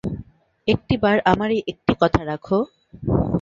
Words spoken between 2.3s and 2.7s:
রাখো।